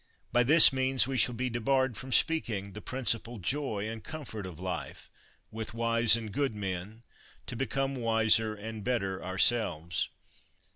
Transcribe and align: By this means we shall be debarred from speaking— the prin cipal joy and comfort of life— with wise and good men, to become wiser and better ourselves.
By 0.31 0.41
this 0.41 0.73
means 0.73 1.07
we 1.07 1.15
shall 1.15 1.35
be 1.35 1.47
debarred 1.51 1.95
from 1.95 2.11
speaking— 2.11 2.71
the 2.73 2.81
prin 2.81 3.05
cipal 3.05 3.39
joy 3.39 3.87
and 3.87 4.03
comfort 4.03 4.47
of 4.47 4.59
life— 4.59 5.11
with 5.51 5.75
wise 5.75 6.15
and 6.17 6.31
good 6.31 6.55
men, 6.55 7.03
to 7.45 7.55
become 7.55 7.93
wiser 7.95 8.55
and 8.55 8.83
better 8.83 9.23
ourselves. 9.23 10.09